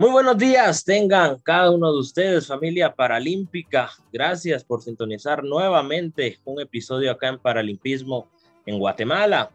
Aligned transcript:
Muy 0.00 0.12
buenos 0.12 0.38
días, 0.38 0.84
tengan 0.84 1.40
cada 1.40 1.72
uno 1.72 1.92
de 1.92 1.98
ustedes, 1.98 2.46
familia 2.46 2.94
paralímpica. 2.94 3.90
Gracias 4.12 4.62
por 4.62 4.80
sintonizar 4.80 5.42
nuevamente 5.42 6.38
un 6.44 6.60
episodio 6.60 7.10
acá 7.10 7.26
en 7.26 7.40
Paralimpismo 7.40 8.28
en 8.64 8.78
Guatemala. 8.78 9.50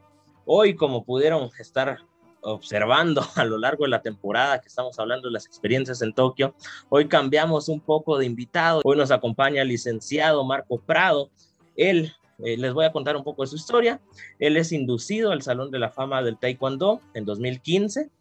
Hoy, 0.46 0.76
como 0.76 1.06
pudieron 1.06 1.50
estar 1.58 2.00
observando 2.42 3.26
a 3.36 3.46
lo 3.46 3.58
largo 3.58 3.86
de 3.86 3.92
la 3.92 4.02
temporada 4.02 4.60
que 4.60 4.68
estamos 4.68 5.00
hablando 5.00 5.30
de 5.30 5.32
las 5.32 5.46
experiencias 5.46 6.02
en 6.02 6.12
Tokio, 6.12 6.54
hoy 6.90 7.08
cambiamos 7.08 7.70
un 7.70 7.80
poco 7.80 8.18
de 8.18 8.26
invitado. 8.26 8.82
Hoy 8.84 8.98
nos 8.98 9.12
acompaña 9.12 9.62
el 9.62 9.70
licenciado 9.70 10.44
Marco 10.44 10.78
Prado. 10.78 11.30
Él, 11.78 12.12
eh, 12.40 12.58
les 12.58 12.74
voy 12.74 12.84
a 12.84 12.92
contar 12.92 13.16
un 13.16 13.24
poco 13.24 13.44
de 13.44 13.48
su 13.48 13.56
historia. 13.56 14.02
Él 14.40 14.58
es 14.58 14.74
inducido 14.74 15.32
al 15.32 15.42
Salón 15.42 15.72
de 15.72 15.80
la 15.80 15.90
Fama 15.90 16.22
del 16.22 16.38
Taekwondo 16.38 17.00
en 17.14 17.24
2015 17.24 18.12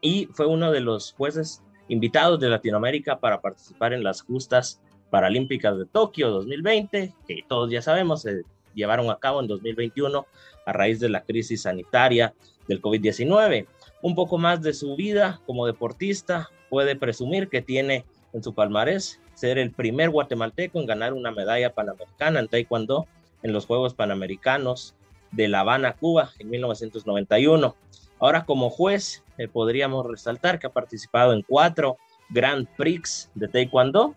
y 0.00 0.26
fue 0.32 0.46
uno 0.46 0.72
de 0.72 0.80
los 0.80 1.12
jueces 1.12 1.62
invitados 1.88 2.40
de 2.40 2.48
Latinoamérica 2.48 3.18
para 3.18 3.40
participar 3.40 3.92
en 3.92 4.02
las 4.02 4.22
justas 4.22 4.80
paralímpicas 5.10 5.78
de 5.78 5.86
Tokio 5.86 6.30
2020, 6.30 7.14
que 7.26 7.44
todos 7.48 7.70
ya 7.70 7.82
sabemos 7.82 8.22
se 8.22 8.42
llevaron 8.74 9.10
a 9.10 9.18
cabo 9.18 9.40
en 9.40 9.46
2021 9.46 10.26
a 10.66 10.72
raíz 10.72 11.00
de 11.00 11.08
la 11.08 11.22
crisis 11.22 11.62
sanitaria 11.62 12.34
del 12.68 12.82
COVID-19. 12.82 13.66
Un 14.02 14.14
poco 14.14 14.38
más 14.38 14.62
de 14.62 14.74
su 14.74 14.96
vida 14.96 15.40
como 15.46 15.66
deportista, 15.66 16.50
puede 16.68 16.96
presumir 16.96 17.48
que 17.48 17.62
tiene 17.62 18.04
en 18.32 18.42
su 18.42 18.52
palmarés 18.52 19.20
ser 19.34 19.58
el 19.58 19.70
primer 19.70 20.10
guatemalteco 20.10 20.80
en 20.80 20.86
ganar 20.86 21.12
una 21.12 21.30
medalla 21.30 21.72
panamericana 21.72 22.40
en 22.40 22.48
Taekwondo 22.48 23.06
en 23.42 23.52
los 23.52 23.66
Juegos 23.66 23.94
Panamericanos 23.94 24.94
de 25.32 25.48
La 25.48 25.60
Habana, 25.60 25.94
Cuba, 25.94 26.30
en 26.38 26.50
1991. 26.50 27.76
Ahora 28.18 28.44
como 28.44 28.70
juez 28.70 29.22
eh, 29.38 29.48
podríamos 29.48 30.06
resaltar 30.06 30.58
que 30.58 30.66
ha 30.66 30.72
participado 30.72 31.32
en 31.32 31.42
cuatro 31.42 31.98
Grand 32.30 32.66
Prix 32.76 33.30
de 33.34 33.48
Taekwondo, 33.48 34.14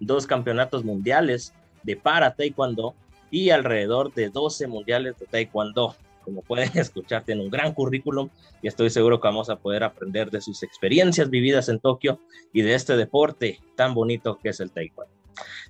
dos 0.00 0.26
campeonatos 0.26 0.84
mundiales 0.84 1.54
de 1.82 1.96
para 1.96 2.34
Taekwondo 2.34 2.94
y 3.30 3.50
alrededor 3.50 4.12
de 4.12 4.28
12 4.28 4.66
mundiales 4.66 5.18
de 5.18 5.26
Taekwondo. 5.26 5.96
Como 6.24 6.42
pueden 6.42 6.70
escuchar, 6.78 7.24
tiene 7.24 7.42
un 7.42 7.50
gran 7.50 7.72
currículum 7.72 8.28
y 8.60 8.68
estoy 8.68 8.90
seguro 8.90 9.20
que 9.20 9.28
vamos 9.28 9.50
a 9.50 9.56
poder 9.56 9.84
aprender 9.84 10.30
de 10.30 10.40
sus 10.40 10.62
experiencias 10.62 11.30
vividas 11.30 11.68
en 11.68 11.80
Tokio 11.80 12.20
y 12.52 12.62
de 12.62 12.74
este 12.74 12.96
deporte 12.96 13.60
tan 13.76 13.94
bonito 13.94 14.38
que 14.38 14.50
es 14.50 14.60
el 14.60 14.70
Taekwondo. 14.70 15.12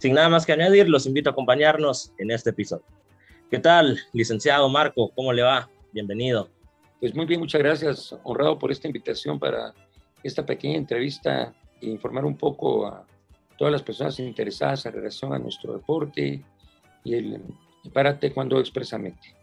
Sin 0.00 0.14
nada 0.14 0.28
más 0.28 0.44
que 0.44 0.52
añadir, 0.52 0.88
los 0.88 1.06
invito 1.06 1.30
a 1.30 1.32
acompañarnos 1.32 2.12
en 2.18 2.30
este 2.30 2.50
episodio. 2.50 2.84
¿Qué 3.50 3.58
tal, 3.58 3.98
licenciado 4.12 4.68
Marco? 4.68 5.12
¿Cómo 5.14 5.32
le 5.32 5.42
va? 5.42 5.70
Bienvenido. 5.92 6.48
Pues 7.02 7.16
muy 7.16 7.26
bien, 7.26 7.40
muchas 7.40 7.60
gracias. 7.60 8.16
Honrado 8.22 8.56
por 8.60 8.70
esta 8.70 8.86
invitación 8.86 9.36
para 9.36 9.74
esta 10.22 10.46
pequeña 10.46 10.76
entrevista 10.76 11.52
e 11.80 11.88
informar 11.88 12.24
un 12.24 12.36
poco 12.36 12.86
a 12.86 13.04
todas 13.58 13.72
las 13.72 13.82
personas 13.82 14.20
interesadas 14.20 14.86
en 14.86 14.92
relación 14.92 15.32
a 15.32 15.38
nuestro 15.40 15.72
deporte 15.72 16.44
y 17.02 17.14
el 17.14 17.42
para 17.92 18.16
cuando 18.32 18.60
expresamente. 18.60 19.34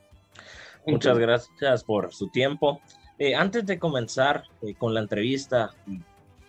Muchas 0.87 1.17
gracias 1.17 1.83
por 1.83 2.13
su 2.13 2.29
tiempo. 2.29 2.79
Eh, 3.17 3.35
antes 3.35 3.65
de 3.65 3.77
comenzar 3.77 4.45
eh, 4.61 4.73
con 4.75 4.93
la 4.93 5.01
entrevista 5.01 5.71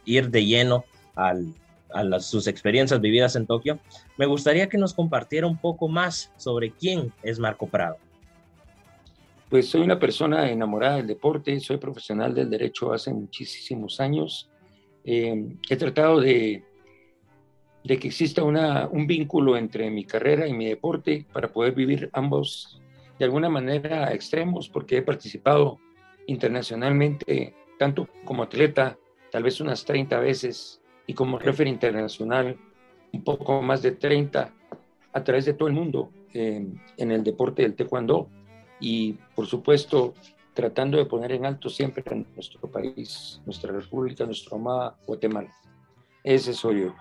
ir 0.04 0.30
de 0.30 0.46
lleno 0.46 0.84
al, 1.16 1.52
a 1.92 2.20
sus 2.20 2.46
experiencias 2.46 3.00
vividas 3.00 3.34
en 3.34 3.48
Tokio, 3.48 3.80
me 4.16 4.26
gustaría 4.26 4.68
que 4.68 4.78
nos 4.78 4.94
compartiera 4.94 5.48
un 5.48 5.58
poco 5.58 5.88
más 5.88 6.30
sobre 6.36 6.70
quién 6.70 7.12
es 7.24 7.40
Marco 7.40 7.66
Prado. 7.66 7.96
Pues 9.50 9.68
soy 9.68 9.80
una 9.80 9.98
persona 9.98 10.48
enamorada 10.48 10.98
del 10.98 11.08
deporte, 11.08 11.58
soy 11.58 11.78
profesional 11.78 12.32
del 12.32 12.48
derecho 12.48 12.92
hace 12.92 13.12
muchísimos 13.12 13.98
años. 13.98 14.48
Eh, 15.02 15.56
he 15.68 15.76
tratado 15.76 16.20
de, 16.20 16.62
de 17.82 17.98
que 17.98 18.06
exista 18.06 18.44
una, 18.44 18.86
un 18.86 19.08
vínculo 19.08 19.56
entre 19.56 19.90
mi 19.90 20.04
carrera 20.04 20.46
y 20.46 20.52
mi 20.52 20.66
deporte 20.66 21.26
para 21.32 21.48
poder 21.48 21.74
vivir 21.74 22.08
ambos 22.12 22.80
de 23.18 23.24
alguna 23.24 23.48
manera 23.48 24.14
extremos, 24.14 24.68
porque 24.68 24.98
he 24.98 25.02
participado 25.02 25.80
internacionalmente, 26.28 27.52
tanto 27.76 28.08
como 28.24 28.44
atleta, 28.44 28.98
tal 29.32 29.42
vez 29.42 29.60
unas 29.60 29.84
30 29.84 30.20
veces, 30.20 30.80
y 31.08 31.14
como 31.14 31.40
referee 31.40 31.72
internacional, 31.72 32.56
un 33.12 33.24
poco 33.24 33.62
más 33.62 33.82
de 33.82 33.90
30 33.90 34.54
a 35.12 35.24
través 35.24 35.44
de 35.44 35.54
todo 35.54 35.66
el 35.66 35.74
mundo 35.74 36.12
eh, 36.34 36.64
en 36.96 37.10
el 37.10 37.24
deporte 37.24 37.62
del 37.62 37.74
taekwondo 37.74 38.28
y 38.80 39.14
por 39.34 39.46
supuesto 39.46 40.14
tratando 40.54 40.98
de 40.98 41.06
poner 41.06 41.32
en 41.32 41.46
alto 41.46 41.68
siempre 41.68 42.02
a 42.10 42.14
nuestro 42.14 42.60
país, 42.70 43.40
nuestra 43.46 43.72
república, 43.72 44.24
nuestro 44.24 44.56
amada 44.56 44.96
Guatemala. 45.06 45.52
Ese 46.24 46.52
soy 46.52 46.82
yo. 46.82 46.94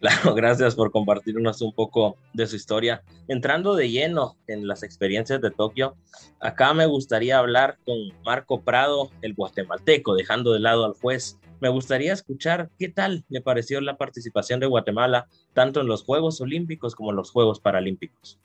Claro, 0.00 0.32
gracias 0.34 0.76
por 0.76 0.92
compartirnos 0.92 1.60
un 1.60 1.72
poco 1.72 2.16
de 2.32 2.46
su 2.46 2.54
historia. 2.54 3.02
Entrando 3.26 3.74
de 3.74 3.90
lleno 3.90 4.36
en 4.46 4.68
las 4.68 4.84
experiencias 4.84 5.40
de 5.40 5.50
Tokio, 5.50 5.96
acá 6.38 6.72
me 6.72 6.86
gustaría 6.86 7.38
hablar 7.38 7.78
con 7.84 7.96
Marco 8.24 8.60
Prado, 8.60 9.10
el 9.22 9.34
guatemalteco, 9.34 10.14
dejando 10.14 10.52
de 10.52 10.60
lado 10.60 10.84
al 10.84 10.94
juez. 10.94 11.38
Me 11.60 11.68
gustaría 11.68 12.12
escuchar 12.12 12.70
qué 12.78 12.88
tal 12.88 13.24
le 13.28 13.40
pareció 13.40 13.80
la 13.80 13.96
participación 13.96 14.60
de 14.60 14.66
Guatemala, 14.66 15.26
tanto 15.52 15.80
en 15.80 15.88
los 15.88 16.04
Juegos 16.04 16.40
Olímpicos 16.40 16.94
como 16.94 17.10
en 17.10 17.16
los 17.16 17.32
Juegos 17.32 17.58
Paralímpicos. 17.58 18.38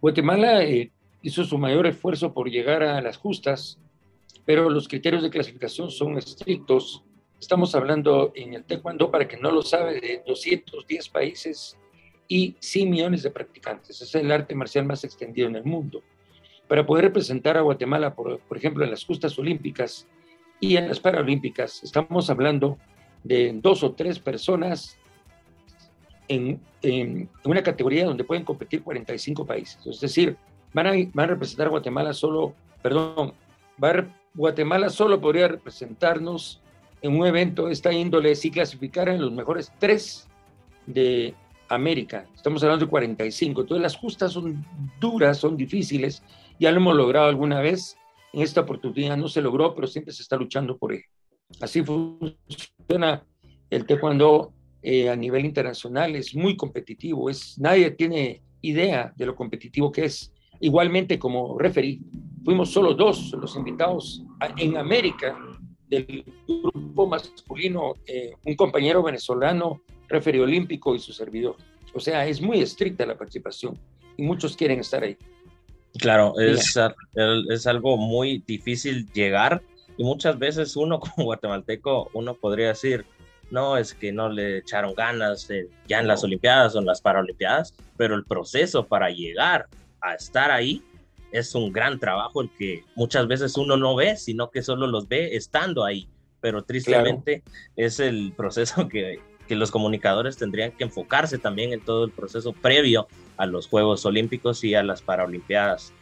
Guatemala 0.00 0.62
eh, 0.62 0.92
hizo 1.24 1.42
su 1.42 1.56
mayor 1.58 1.86
esfuerzo 1.86 2.34
por 2.34 2.50
llegar 2.50 2.82
a 2.82 3.00
las 3.00 3.16
justas, 3.16 3.78
pero 4.44 4.68
los 4.68 4.86
criterios 4.86 5.22
de 5.22 5.30
clasificación 5.30 5.90
son 5.90 6.18
estrictos. 6.18 7.02
Estamos 7.40 7.74
hablando 7.74 8.30
en 8.34 8.52
el 8.52 8.64
taekwondo, 8.64 9.10
para 9.10 9.26
que 9.26 9.38
no 9.38 9.50
lo 9.50 9.62
sabe, 9.62 10.00
de 10.00 10.22
210 10.26 11.08
países 11.08 11.78
y 12.28 12.56
100 12.60 12.90
millones 12.90 13.22
de 13.22 13.30
practicantes. 13.30 14.02
Es 14.02 14.14
el 14.14 14.30
arte 14.30 14.54
marcial 14.54 14.84
más 14.84 15.02
extendido 15.02 15.48
en 15.48 15.56
el 15.56 15.64
mundo. 15.64 16.02
Para 16.68 16.84
poder 16.84 17.06
representar 17.06 17.56
a 17.56 17.62
Guatemala, 17.62 18.14
por, 18.14 18.38
por 18.40 18.58
ejemplo, 18.58 18.84
en 18.84 18.90
las 18.90 19.04
justas 19.04 19.38
olímpicas 19.38 20.06
y 20.60 20.76
en 20.76 20.88
las 20.88 21.00
paralímpicas, 21.00 21.82
estamos 21.82 22.28
hablando 22.28 22.78
de 23.22 23.58
dos 23.62 23.82
o 23.82 23.92
tres 23.92 24.18
personas 24.18 24.98
en, 26.28 26.60
en, 26.82 27.30
una 27.44 27.62
categoría 27.62 28.04
donde 28.04 28.24
pueden 28.24 28.44
competir 28.44 28.82
45 28.82 29.46
países. 29.46 29.86
Es 29.86 30.00
decir, 30.00 30.36
van 30.74 30.86
a, 30.86 31.26
representar 31.26 31.70
Guatemala 31.70 32.12
solo, 32.12 32.54
perdón, 32.82 33.32
Guatemala 34.34 34.90
solo 34.90 35.20
podría 35.20 35.48
representarnos 35.48 36.60
en 37.00 37.18
un 37.18 37.26
evento 37.26 37.66
de 37.66 37.72
esta 37.72 37.92
índole 37.92 38.34
si 38.34 38.50
clasificaran 38.50 39.20
los 39.20 39.32
mejores 39.32 39.72
tres 39.78 40.28
de 40.86 41.34
América. 41.68 42.26
Estamos 42.34 42.62
hablando 42.62 42.86
de 42.86 42.90
45. 42.90 43.60
Entonces 43.60 43.82
las 43.82 43.96
justas 43.96 44.32
son 44.32 44.64
duras, 45.00 45.38
son 45.38 45.56
difíciles. 45.56 46.22
Ya 46.58 46.70
lo 46.72 46.78
hemos 46.78 46.96
logrado 46.96 47.28
alguna 47.28 47.60
vez. 47.60 47.96
En 48.32 48.42
esta 48.42 48.62
oportunidad 48.62 49.16
no 49.16 49.28
se 49.28 49.40
logró, 49.40 49.74
pero 49.74 49.86
siempre 49.86 50.12
se 50.12 50.22
está 50.22 50.36
luchando 50.36 50.76
por 50.76 50.92
ello. 50.92 51.04
Así 51.60 51.82
funciona 51.84 53.24
el 53.70 53.86
taekwondo 53.86 54.52
eh, 54.82 55.08
a 55.08 55.14
nivel 55.14 55.44
internacional. 55.44 56.16
Es 56.16 56.34
muy 56.34 56.56
competitivo. 56.56 57.30
Es, 57.30 57.58
nadie 57.58 57.92
tiene 57.92 58.42
idea 58.60 59.12
de 59.14 59.26
lo 59.26 59.36
competitivo 59.36 59.92
que 59.92 60.06
es. 60.06 60.33
Igualmente, 60.64 61.18
como 61.18 61.58
referí, 61.58 62.00
fuimos 62.42 62.70
solo 62.70 62.94
dos 62.94 63.32
los 63.38 63.54
invitados 63.54 64.22
en 64.56 64.78
América 64.78 65.36
del 65.88 66.24
grupo 66.48 67.06
masculino, 67.06 67.96
eh, 68.06 68.32
un 68.46 68.56
compañero 68.56 69.02
venezolano, 69.02 69.82
referí 70.08 70.38
olímpico 70.40 70.94
y 70.94 71.00
su 71.00 71.12
servidor. 71.12 71.56
O 71.92 72.00
sea, 72.00 72.26
es 72.26 72.40
muy 72.40 72.60
estricta 72.60 73.04
la 73.04 73.18
participación 73.18 73.78
y 74.16 74.22
muchos 74.22 74.56
quieren 74.56 74.80
estar 74.80 75.02
ahí. 75.02 75.18
Claro, 75.98 76.32
es, 76.38 76.74
es 77.50 77.66
algo 77.66 77.98
muy 77.98 78.42
difícil 78.46 79.06
llegar 79.12 79.60
y 79.98 80.02
muchas 80.04 80.38
veces 80.38 80.76
uno 80.76 80.98
como 81.14 81.26
guatemalteco, 81.26 82.08
uno 82.14 82.32
podría 82.32 82.68
decir, 82.68 83.04
no, 83.50 83.76
es 83.76 83.92
que 83.92 84.12
no 84.12 84.30
le 84.30 84.60
echaron 84.60 84.94
ganas 84.94 85.50
eh, 85.50 85.68
ya 85.86 86.00
en 86.00 86.08
las 86.08 86.24
Olimpiadas 86.24 86.74
o 86.74 86.78
en 86.78 86.86
las 86.86 87.02
Paralimpiadas, 87.02 87.74
pero 87.98 88.14
el 88.14 88.24
proceso 88.24 88.86
para 88.86 89.10
llegar 89.10 89.68
a 90.04 90.14
estar 90.14 90.50
ahí, 90.50 90.82
es 91.32 91.54
un 91.54 91.72
gran 91.72 91.98
trabajo 91.98 92.42
el 92.42 92.50
que 92.56 92.84
muchas 92.94 93.26
veces 93.26 93.56
uno 93.56 93.76
no 93.76 93.96
ve, 93.96 94.16
sino 94.16 94.50
que 94.50 94.62
solo 94.62 94.86
los 94.86 95.08
ve 95.08 95.34
estando 95.34 95.84
ahí. 95.84 96.08
Pero 96.40 96.62
tristemente 96.62 97.42
es 97.74 97.98
el 97.98 98.32
proceso 98.36 98.86
que, 98.88 99.18
que 99.48 99.56
los 99.56 99.70
comunicadores 99.70 100.36
tendrían 100.36 100.72
que 100.72 100.84
enfocarse 100.84 101.38
también 101.38 101.72
en 101.72 101.80
todo 101.80 102.04
el 102.04 102.12
proceso 102.12 102.52
previo 102.52 103.08
a 103.36 103.46
los 103.46 103.66
Juegos 103.66 104.06
Olímpicos 104.06 104.62
y 104.62 104.74
a 104.74 104.82
las 104.82 105.02
Paralimpiadas. 105.02 105.92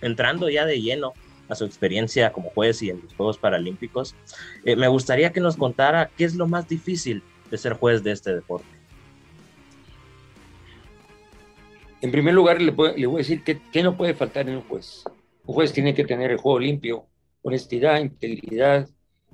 Entrando 0.00 0.48
ya 0.48 0.64
de 0.64 0.80
lleno 0.80 1.12
a 1.48 1.54
su 1.54 1.64
experiencia 1.64 2.32
como 2.32 2.50
juez 2.50 2.82
y 2.82 2.90
en 2.90 3.00
los 3.02 3.12
Juegos 3.14 3.38
Paralímpicos, 3.38 4.14
eh, 4.64 4.76
me 4.76 4.88
gustaría 4.88 5.32
que 5.32 5.40
nos 5.40 5.56
contara 5.56 6.10
qué 6.16 6.24
es 6.24 6.34
lo 6.34 6.46
más 6.46 6.68
difícil 6.68 7.22
de 7.50 7.58
ser 7.58 7.74
juez 7.74 8.02
de 8.02 8.12
este 8.12 8.34
deporte. 8.34 8.77
En 12.00 12.12
primer 12.12 12.34
lugar, 12.34 12.62
le, 12.62 12.70
voy 12.70 12.92
a 12.96 13.18
decir 13.18 13.42
que, 13.42 13.82
no 13.82 13.96
puede 13.96 14.14
faltar 14.14 14.48
en 14.48 14.56
un 14.56 14.62
juez. 14.62 15.02
Un 15.44 15.54
juez 15.54 15.72
tiene 15.72 15.94
que 15.94 16.04
tener 16.04 16.30
el 16.30 16.38
juego 16.38 16.60
limpio, 16.60 17.06
honestidad, 17.42 18.00
integridad, 18.00 18.88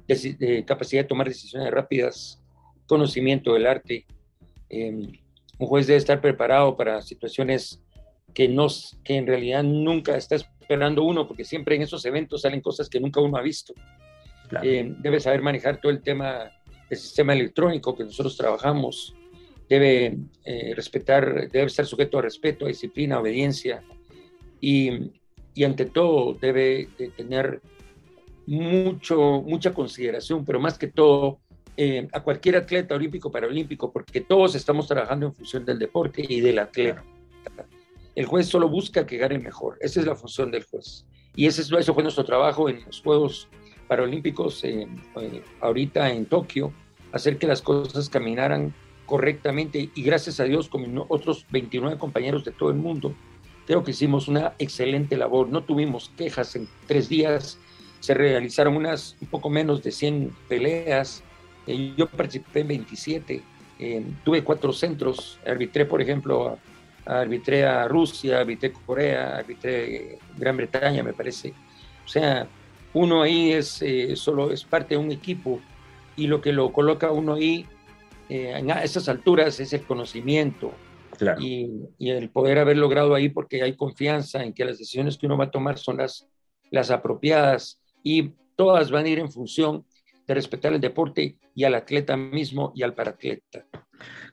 de, 0.06 0.64
capacidad 0.66 1.02
de 1.02 1.08
tomar 1.08 1.28
decisiones 1.28 1.70
rápidas, 1.70 2.43
conocimiento 2.87 3.52
del 3.52 3.66
arte. 3.66 4.06
Em, 4.70 5.12
un 5.58 5.66
juez 5.66 5.87
debe 5.87 5.99
estar 5.99 6.20
preparado 6.20 6.76
para 6.76 7.02
situaciones 7.02 7.82
que, 8.32 8.49
nos, 8.49 8.99
que 9.05 9.16
en 9.16 9.26
realidad 9.26 9.62
nunca 9.62 10.16
está 10.16 10.37
esperando 10.37 11.05
uno, 11.05 11.28
porque 11.28 11.44
siempre 11.44 11.76
en 11.76 11.82
esos 11.82 12.05
eventos 12.06 12.43
salen 12.43 12.62
cosas 12.62 12.88
que 12.88 13.00
nunca 13.00 13.20
uno 13.20 13.37
ha 13.37 13.43
visto. 13.43 13.75
Em, 14.62 15.00
debe 15.02 15.20
saber 15.20 15.43
manejar 15.43 15.81
todo 15.81 15.93
el 15.93 16.02
tema 16.02 16.50
del 16.88 16.99
sistema 16.99 17.34
electrónico 17.34 17.94
que 17.94 18.05
nosotros 18.05 18.37
trabajamos, 18.37 19.14
debe 19.75 20.19
eh, 20.44 20.73
respetar, 20.75 21.50
debe 21.50 21.67
estar 21.67 21.87
sujeto 21.87 22.19
a 22.19 22.23
respeto, 22.23 22.65
a 22.65 22.69
disciplina, 22.69 23.17
a 23.17 23.21
obediencia 23.21 23.82
y, 24.61 25.12
y 25.55 25.65
ante 25.65 25.87
todo 25.87 26.35
debe 26.35 26.88
tener 27.17 27.61
mucho, 28.47 29.43
mucha 29.43 29.73
consideración, 29.73 30.44
pero 30.44 30.61
más 30.61 30.79
que 30.79 30.88
todo 30.88 31.41
eh, 31.76 32.06
a 32.12 32.23
cualquier 32.23 32.56
atleta 32.56 32.94
olímpico, 32.94 33.31
paralímpico, 33.31 33.91
porque 33.93 34.21
todos 34.21 34.55
estamos 34.55 34.87
trabajando 34.87 35.26
en 35.26 35.35
función 35.35 35.65
del 35.65 35.79
deporte 35.79 36.25
y 36.29 36.41
del 36.41 36.59
atleta. 36.59 37.05
El 38.15 38.26
juez 38.26 38.47
solo 38.47 38.69
busca 38.69 39.05
que 39.06 39.17
gane 39.17 39.38
mejor, 39.38 39.76
esa 39.81 40.00
es 40.00 40.06
la 40.06 40.15
función 40.15 40.50
del 40.53 40.65
juez. 40.65 41.05
Y 41.35 41.47
ese, 41.47 41.62
eso 41.62 41.94
fue 41.94 42.03
nuestro 42.05 42.25
trabajo 42.25 42.69
en 42.69 42.85
los 42.85 43.00
Juegos 43.00 43.49
Paralímpicos 43.88 44.62
eh, 44.62 44.87
ahorita 45.61 46.11
en 46.12 46.26
Tokio, 46.26 46.73
hacer 47.12 47.38
que 47.38 47.47
las 47.47 47.61
cosas 47.61 48.09
caminaran 48.09 48.73
correctamente 49.06 49.90
y 49.94 50.02
gracias 50.02 50.40
a 50.40 50.44
Dios 50.44 50.68
con 50.68 51.04
otros 51.08 51.46
29 51.50 51.98
compañeros 51.98 52.44
de 52.44 52.52
todo 52.52 52.70
el 52.70 52.76
mundo, 52.76 53.14
creo 53.66 53.84
que 53.84 53.92
hicimos 53.92 54.28
una 54.28 54.54
excelente 54.58 55.16
labor. 55.16 55.48
No 55.48 55.62
tuvimos 55.62 56.10
quejas 56.16 56.56
en 56.56 56.68
tres 56.86 57.08
días, 57.08 57.58
se 58.00 58.14
realizaron 58.14 58.76
unas 58.76 59.16
un 59.20 59.28
poco 59.28 59.48
menos 59.50 59.82
de 59.82 59.90
100 59.90 60.34
peleas. 60.48 61.22
Eh, 61.66 61.94
yo 61.96 62.06
participé 62.06 62.60
en 62.60 62.68
27, 62.68 63.42
eh, 63.78 64.04
tuve 64.24 64.44
cuatro 64.44 64.72
centros, 64.72 65.38
arbitré 65.46 65.86
por 65.86 66.02
ejemplo, 66.02 66.58
arbitré 67.06 67.64
a 67.64 67.88
Rusia, 67.88 68.40
arbitré 68.40 68.72
Corea, 68.72 69.38
arbitré 69.38 70.18
Gran 70.36 70.56
Bretaña, 70.56 71.02
me 71.02 71.12
parece. 71.12 71.54
O 72.04 72.08
sea, 72.08 72.46
uno 72.92 73.22
ahí 73.22 73.52
es 73.52 73.82
eh, 73.82 74.14
solo 74.16 74.50
es 74.50 74.64
parte 74.64 74.94
de 74.94 74.98
un 74.98 75.10
equipo 75.10 75.60
y 76.16 76.26
lo 76.26 76.40
que 76.40 76.52
lo 76.52 76.72
coloca 76.72 77.10
uno 77.10 77.34
ahí 77.34 77.66
eh, 78.29 78.55
a 78.55 78.82
esas 78.82 79.09
alturas 79.09 79.61
es 79.61 79.73
el 79.73 79.82
conocimiento 79.87 80.73
y, 81.38 81.71
el 81.99 82.31
poder 82.31 82.59
haber 82.59 82.76
logrado 82.76 83.15
ahí 83.15 83.29
porque 83.29 83.62
hay 83.62 83.76
confianza 83.76 84.43
en 84.43 84.53
que 84.53 84.65
las 84.65 84.79
decisiones 84.79 85.17
que 85.17 85.26
uno 85.26 85.37
va 85.37 85.44
a 85.44 85.50
tomar 85.50 85.79
son 85.79 85.99
las, 85.99 86.29
las 86.71 86.91
apropiadas 86.91 87.81
y 88.03 88.32
todas 88.56 88.91
van 88.91 89.05
a 89.05 89.09
ir 89.09 89.19
en 89.19 89.31
función 89.31 89.85
de 90.26 90.35
respetar 90.35 90.73
el 90.73 90.81
deporte 90.81 91.37
y 91.55 91.65
al 91.65 91.75
atleta 91.75 92.17
mismo 92.17 92.73
y 92.75 92.82
al 92.82 92.94
paratleta. 92.94 93.67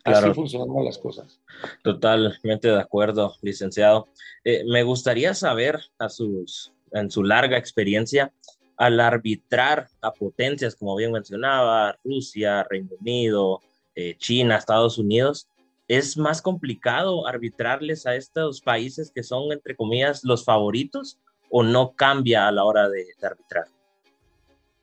Así 0.03 0.33
funcionan 0.33 0.83
las 0.83 0.97
cosas. 0.97 1.39
Totalmente 1.83 2.69
de 2.69 2.79
acuerdo, 2.79 3.35
licenciado. 3.41 4.07
Eh, 4.43 4.63
me 4.65 4.83
gustaría 4.83 5.33
saber 5.33 5.79
a 5.99 6.09
sus, 6.09 6.73
en 6.91 7.11
su 7.11 7.23
larga 7.23 7.57
experiencia, 7.57 8.33
al 8.77 8.99
arbitrar 8.99 9.89
a 10.01 10.11
potencias, 10.11 10.75
como 10.75 10.95
bien 10.95 11.11
mencionaba, 11.11 11.95
Rusia, 12.03 12.65
Reino 12.67 12.89
Unido, 12.99 13.61
eh, 13.95 14.15
China, 14.17 14.57
Estados 14.57 14.97
Unidos, 14.97 15.47
es 15.87 16.17
más 16.17 16.41
complicado 16.41 17.27
arbitrarles 17.27 18.05
a 18.05 18.15
estos 18.15 18.61
países 18.61 19.11
que 19.13 19.23
son, 19.23 19.51
entre 19.51 19.75
comillas, 19.75 20.23
los 20.23 20.45
favoritos 20.45 21.19
o 21.49 21.63
no 21.63 21.93
cambia 21.93 22.47
a 22.47 22.51
la 22.51 22.63
hora 22.63 22.89
de, 22.89 23.05
arbitrar? 23.21 23.65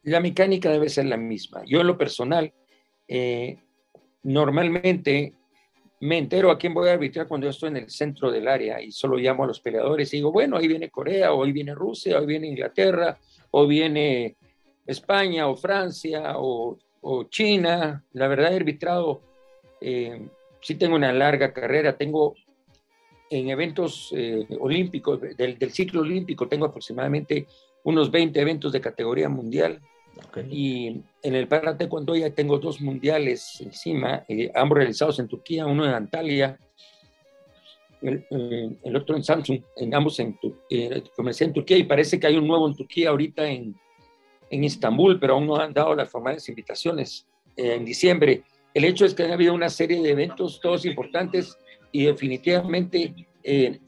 La 0.03 0.21
mecánica 0.21 0.71
debe 0.71 0.89
ser 0.89 1.07
la 1.07 1.17
misma. 1.17 1.63
Yo 1.67 1.81
en 1.81 1.87
lo 1.87 1.97
personal, 1.97 2.53
eh, 3.09 3.59
normalmente 4.23 5.35
me 6.01 6.19
entero 6.19 6.51
a 6.51 6.59
quién 6.59 6.75
voy 6.75 6.89
a 6.89 6.93
arbitrar 6.93 7.27
cuando 7.27 7.47
yo 7.47 7.51
estoy 7.51 7.71
en 7.71 7.79
el 7.79 7.91
centro 7.91 8.31
del 8.31 8.47
área 8.47 8.81
y 8.81 8.93
solo 8.93 9.17
llamo 9.17 9.45
a 9.45 9.49
los 9.49 9.61
peleadores 9.61 10.13
y 10.13 10.19
digo, 10.19 10.31
bueno, 10.31 10.57
ahí 10.57 10.69
viene 10.69 10.91
Corea, 10.91 11.31
ahí 11.31 11.53
viene 11.53 11.75
Rusia, 11.75 12.19
ahí 12.19 12.27
viene 12.27 12.49
Inglaterra, 12.49 13.19
o 13.51 13.67
viene 13.67 14.37
España, 14.87 15.49
o 15.49 15.57
Francia, 15.57 16.35
o 16.37 16.79
o 17.01 17.25
China. 17.25 18.05
La 18.13 18.29
verdad, 18.29 18.53
he 18.53 18.57
arbitrado, 18.57 19.21
eh, 19.81 20.27
sí 20.61 20.75
tengo 20.75 20.97
una 20.97 21.13
larga 21.13 21.53
carrera, 21.53 21.97
tengo 21.97 22.35
en 23.31 23.51
eventos 23.51 24.13
eh, 24.17 24.47
olímpicos, 24.59 25.21
del, 25.37 25.71
ciclo 25.71 26.01
olímpico, 26.01 26.49
tengo 26.49 26.67
aproximadamente 26.67 27.47
unos 27.85 28.11
20 28.11 28.41
eventos 28.41 28.73
de 28.73 28.81
categoría 28.81 29.29
mundial. 29.29 29.81
Y 30.51 31.01
en 31.23 31.35
el 31.35 31.47
para 31.47 31.77
cuando 31.89 32.17
ya 32.17 32.31
tengo 32.31 32.59
dos 32.59 32.81
mundiales 32.81 33.61
encima, 33.61 34.25
eh, 34.29 34.51
ambos 34.55 34.79
realizados 34.79 35.21
en 35.21 35.29
Turquía, 35.29 35.65
uno 35.65 35.85
en 35.85 35.93
Antalya, 35.93 36.59
el, 38.03 38.27
el 38.83 38.97
otro 38.97 39.17
en 39.17 39.23
Samsung, 39.23 39.61
en 39.77 39.95
ambos 39.95 40.19
en, 40.19 40.39
comencé 41.15 41.45
en 41.45 41.53
Turquía 41.53 41.77
y 41.77 41.85
parece 41.85 42.19
que 42.19 42.27
hay 42.27 42.37
un 42.37 42.49
nuevo 42.49 42.67
en 42.67 42.75
Turquía 42.75 43.11
ahorita 43.11 43.49
en, 43.49 43.77
en 44.51 44.65
Estambul, 44.65 45.19
pero 45.19 45.35
aún 45.35 45.47
no 45.47 45.57
han 45.57 45.73
dado 45.73 45.95
las 45.95 46.09
formales 46.09 46.49
invitaciones 46.49 47.27
eh, 47.57 47.75
en 47.75 47.85
diciembre. 47.85 48.43
El 48.75 48.85
hecho 48.85 49.05
es 49.05 49.15
que 49.15 49.25
ha 49.25 49.33
habido 49.33 49.55
una 49.55 49.69
serie 49.69 50.03
de 50.03 50.11
eventos, 50.11 50.61
todos 50.61 50.85
importantes, 50.85 51.57
y 51.91 52.05
definitivamente 52.05 53.15
eh, 53.43 53.81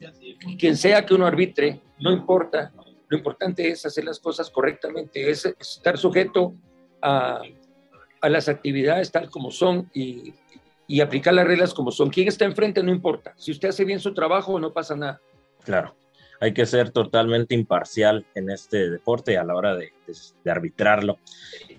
quien 0.57 0.75
sea 0.75 1.05
que 1.05 1.13
uno 1.13 1.25
arbitre, 1.25 1.81
no 1.99 2.11
importa, 2.11 2.71
lo 3.07 3.17
importante 3.17 3.69
es 3.69 3.85
hacer 3.85 4.05
las 4.05 4.19
cosas 4.19 4.49
correctamente, 4.49 5.29
es 5.29 5.45
estar 5.45 5.97
sujeto 5.97 6.55
a, 7.01 7.41
a 8.21 8.29
las 8.29 8.49
actividades 8.49 9.11
tal 9.11 9.29
como 9.29 9.51
son 9.51 9.89
y, 9.93 10.33
y 10.87 11.01
aplicar 11.01 11.33
las 11.33 11.45
reglas 11.45 11.73
como 11.73 11.91
son. 11.91 12.09
Quien 12.09 12.27
está 12.27 12.45
enfrente 12.45 12.81
no 12.81 12.91
importa. 12.91 13.33
Si 13.37 13.51
usted 13.51 13.69
hace 13.69 13.85
bien 13.85 13.99
su 13.99 14.13
trabajo, 14.13 14.59
no 14.59 14.73
pasa 14.73 14.95
nada. 14.95 15.21
Claro 15.63 15.95
hay 16.41 16.53
que 16.53 16.65
ser 16.65 16.89
totalmente 16.89 17.53
imparcial 17.53 18.25
en 18.33 18.49
este 18.49 18.89
deporte 18.89 19.37
a 19.37 19.43
la 19.43 19.55
hora 19.55 19.75
de, 19.75 19.93
arbitrarlo. 20.49 21.19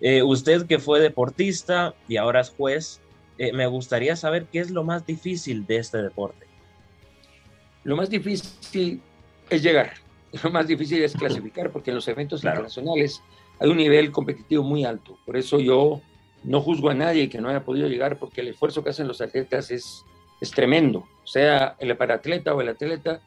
Eh, 0.01 0.23
usted 0.23 0.67
que 0.67 0.79
fue 0.79 1.01
deportista 1.01 1.95
y 2.07 2.17
ahora 2.17 2.41
es 2.41 2.51
juez, 2.51 3.01
eh, 3.39 3.53
me 3.53 3.67
gustaría 3.67 4.15
saber 4.15 4.47
qué 4.47 4.61
es 4.61 4.71
lo 4.71 4.85
más 4.85 5.05
difícil 5.05 5.67
de 5.67 5.79
este 5.79 5.99
deporte. 5.99 6.47
Lo 7.83 7.97
más 7.97 8.09
difícil 8.09 9.03
es 9.51 9.63
llegar, 9.65 9.95
lo 10.45 10.51
más 10.51 10.69
difícil 10.69 11.03
es 11.03 11.15
clasificar, 11.15 11.73
porque 11.73 11.91
en 11.91 11.97
los 11.97 12.07
eventos 12.07 12.45
internacionales 12.45 13.21
hay 13.59 13.69
un 13.69 13.77
nivel 13.77 14.13
competitivo 14.13 14.63
muy 14.63 14.85
alto. 14.85 15.19
Por 15.27 15.37
eso 15.37 15.59
yo 15.59 16.01
no 16.45 16.61
juzgo 16.61 16.89
a 16.89 16.95
nadie 16.95 17.29
que 17.29 17.41
no 17.41 17.49
haya 17.49 17.65
podido 17.65 17.89
llegar, 17.89 18.17
porque 18.17 18.43
el 18.43 18.49
esfuerzo 18.49 18.85
que 18.85 18.91
hacen 18.91 19.09
los 19.09 19.21
atletas 19.21 19.73
es, 19.73 20.05
es 20.41 20.53
tremendo. 20.53 21.01
O 21.01 21.27
sea, 21.27 21.75
el 21.81 21.97
paratleta 21.97 22.55
o 22.55 22.61
el 22.61 22.69
atleta 22.69 23.21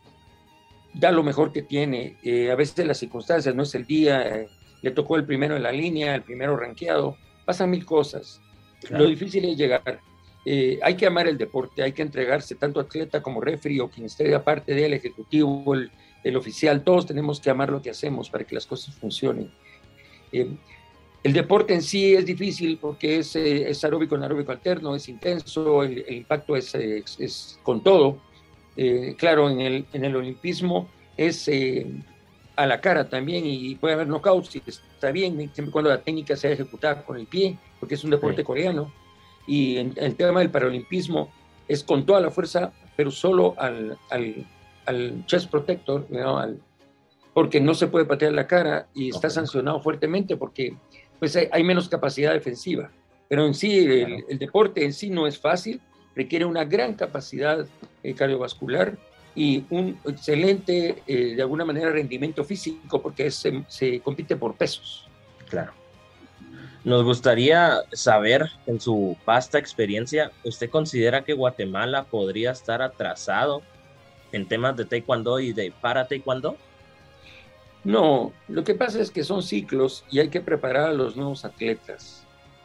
da 0.95 1.11
lo 1.11 1.23
mejor 1.23 1.51
que 1.51 1.61
tiene. 1.61 2.17
Eh, 2.23 2.51
a 2.51 2.55
veces 2.55 2.85
las 2.85 2.97
circunstancias, 2.97 3.53
no 3.53 3.63
es 3.63 3.75
el 3.75 3.85
día, 3.85 4.21
eh, 4.21 4.47
le 4.81 4.91
tocó 4.91 5.17
el 5.17 5.25
primero 5.25 5.55
en 5.55 5.63
la 5.63 5.71
línea, 5.71 6.15
el 6.15 6.23
primero 6.23 6.55
rankeado, 6.57 7.17
pasan 7.45 7.69
mil 7.69 7.85
cosas. 7.85 8.41
Lo 8.89 9.05
difícil 9.05 9.45
es 9.45 9.57
llegar. 9.57 9.99
Eh, 10.45 10.79
hay 10.83 10.95
que 10.95 11.07
amar 11.07 11.27
el 11.27 11.37
deporte, 11.37 11.81
hay 11.81 11.91
que 11.91 12.03
entregarse, 12.03 12.55
tanto 12.55 12.79
atleta 12.79 13.21
como 13.21 13.41
referee 13.41 13.81
o 13.81 13.89
quien 13.89 14.05
esté 14.05 14.33
aparte 14.35 14.75
del 14.75 14.93
ejecutivo, 14.93 15.73
el, 15.73 15.91
el, 16.23 16.37
oficial, 16.37 16.83
todos 16.83 17.07
tenemos 17.07 17.39
que 17.39 17.49
amar 17.49 17.71
lo 17.71 17.81
que 17.81 17.89
hacemos 17.89 18.29
para 18.29 18.43
que 18.43 18.53
las 18.53 18.67
cosas 18.67 18.93
funcionen. 18.93 19.51
el 20.31 21.33
deporte 21.33 21.73
en 21.73 21.81
sí 21.81 22.13
es 22.13 22.27
difícil 22.27 22.77
porque 22.79 23.17
es, 23.17 23.35
es 23.35 23.83
aeróbico, 23.83 24.13
anaeróbico 24.13 24.51
alterno, 24.51 24.95
es 24.95 25.09
intenso, 25.09 25.81
el, 25.81 26.05
impacto 26.13 26.55
es, 26.55 26.75
es 26.75 27.59
con 27.63 27.81
todo 27.81 28.21
eh, 28.77 29.15
claro, 29.17 29.50
en 29.50 29.62
el, 29.62 29.86
en 29.94 30.05
el 30.05 30.15
olimpismo 30.15 30.89
es 31.17 31.48
eh, 31.48 31.88
a 32.55 32.65
la 32.65 32.82
cara 32.82 33.10
también 33.10 33.46
y 33.46 33.75
puede 33.75 33.94
haber 33.94 34.08
knockouts 34.08 34.50
si 34.50 34.62
está 34.67 35.12
bien, 35.12 35.38
siempre 35.53 35.72
cuando 35.72 35.89
la 35.89 36.01
técnica 36.01 36.36
sea 36.36 36.51
ejecutada 36.51 37.03
con 37.03 37.17
el 37.17 37.25
pie, 37.25 37.58
porque 37.79 37.96
es 37.96 38.03
un 38.03 38.12
deporte 38.12 38.44
coreano. 38.44 38.91
Y 39.48 39.77
en, 39.77 39.94
el 39.96 40.15
tema 40.15 40.39
del 40.39 40.50
paralimpismo 40.50 41.29
es 41.67 41.84
con 41.84 42.05
toda 42.05 42.20
la 42.20 42.32
fuerza, 42.32 42.72
pero 42.96 43.12
solo 43.12 43.55
al, 43.58 43.98
al, 44.10 44.46
al 44.86 45.25
chest 45.25 45.50
protector, 45.50 46.08
porque 47.34 47.60
no 47.60 47.74
se 47.74 47.88
puede 47.88 48.05
patear 48.05 48.34
la 48.34 48.48
cara 48.48 48.88
y 48.94 49.10
está 49.10 49.29
sancionado 49.29 49.82
fuertemente 49.82 50.38
porque 50.38 50.75
pues 51.20 51.36
hay, 51.36 51.63
menos 51.63 51.89
capacidad 51.89 52.34
defensiva. 52.34 52.89
Pero 53.27 53.46
en 53.46 53.53
sí, 53.53 53.79
el, 53.79 54.24
el, 54.29 54.38
deporte 54.38 54.84
en 54.86 54.94
sí 54.94 55.10
no 55.10 55.25
es 55.27 55.39
fácil, 55.39 55.82
requiere 56.15 56.46
una 56.46 56.63
gran 56.65 56.94
capacidad 56.94 57.65
cardiovascular 58.13 58.97
y 59.35 59.65
un 59.69 60.00
excelente, 60.05 61.03
eh, 61.07 61.35
de 61.35 61.41
alguna 61.41 61.65
manera, 61.65 61.89
rendimiento 61.89 62.43
físico, 62.43 63.01
porque 63.01 63.29
se, 63.31 63.63
se 63.67 64.00
compite 64.00 64.35
por 64.35 64.55
pesos. 64.55 65.07
Claro. 65.50 65.74
Nos 66.83 67.03
gustaría 67.03 67.79
saber, 67.91 68.47
en 68.67 68.79
su 68.79 69.17
vasta 69.25 69.57
experiencia, 69.57 70.31
¿usted 70.43 70.69
considera 70.69 71.24
que 71.24 71.33
Guatemala 71.33 72.03
podría 72.03 72.51
estar 72.51 72.81
atrasado 72.81 73.63
en 74.31 74.47
temas 74.47 74.77
de 74.77 74.85
taekwondo 74.85 75.39
y 75.39 75.51
de 75.51 75.74
para 75.81 76.07
taekwondo? 76.07 76.57
No, 77.83 78.33
lo 78.47 78.63
que 78.63 78.75
pasa 78.75 79.00
es 79.00 79.12
que 79.12 79.24
son 79.24 79.43
ciclos 79.43 80.05
y 80.12 80.19
hay 80.19 80.29
que 80.29 80.41
preparar 80.41 80.89
a 80.89 80.93
los 80.93 81.15
nuevos 81.15 81.45
atletas. 81.45 82.24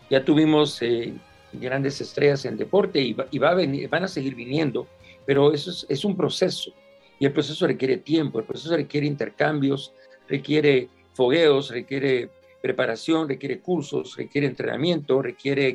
Ya 0.09 0.25
tuvimos 0.25 0.80
eh, 0.82 1.14
grandes 1.52 2.00
estrellas 2.00 2.44
en 2.44 2.56
deporte 2.56 3.00
y, 3.00 3.12
va, 3.12 3.50
a 3.50 3.54
venir, 3.54 3.88
van 3.88 4.04
a 4.04 4.09
seguir 4.09 4.35
viniendo, 4.35 4.87
pero 5.30 5.52
eso 5.52 5.87
es, 5.88 6.04
un 6.04 6.16
proceso 6.16 6.72
y 7.20 7.25
el 7.25 7.32
proceso 7.32 7.64
requiere 7.64 7.99
tiempo, 7.99 8.40
el 8.40 8.44
proceso 8.44 8.75
requiere 8.75 9.06
intercambios, 9.06 9.94
requiere 10.26 10.88
fogueos, 11.14 11.70
requiere 11.70 12.32
preparación, 12.60 13.28
requiere 13.28 13.60
cursos, 13.60 14.16
requiere 14.16 14.49
entrenamiento, 14.49 15.22
requiere 15.22 15.72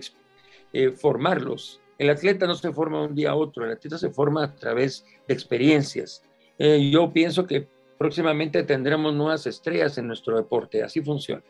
eh, 0.73 0.91
formarlos. 0.91 1.79
El 1.97 2.09
atleta 2.09 2.45
no 2.45 2.55
se 2.55 2.73
forma 2.73 3.05
un 3.05 3.15
día 3.15 3.29
a 3.29 3.35
otro, 3.35 3.63
el 3.63 3.71
atleta 3.71 3.97
se 3.97 4.09
forma 4.09 4.43
a 4.43 4.53
través 4.53 5.05
de 5.25 5.33
experiencias. 5.33 6.21
Eh, 6.59 6.89
yo 6.91 7.13
pienso 7.13 7.47
que 7.47 7.65
próximamente 7.97 8.61
tendremos 8.63 9.13
nuevas 9.13 9.47
estrellas 9.47 9.97
en 9.97 10.07
nuestro 10.07 10.35
deporte, 10.35 10.83
así 10.83 10.99
funciona. 10.99 11.43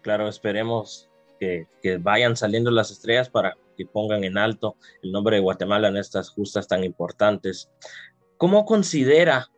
Claro, 0.00 0.26
esperemos 0.26 1.09
que, 1.40 1.66
que, 1.82 1.96
vayan 1.96 2.36
saliendo 2.36 2.70
las 2.70 2.90
estrellas 2.90 3.30
para 3.30 3.56
que 3.76 3.86
pongan 3.86 4.24
en 4.24 4.36
alto 4.36 4.76
el 5.02 5.10
nombre 5.10 5.36
de 5.36 5.42
Guatemala 5.42 5.88
en 5.88 5.96
estas 5.96 6.30
justas 6.30 6.68
tan 6.68 6.84
importantes. 6.84 7.70
¿Cómo 8.36 8.64
considera 8.66 9.48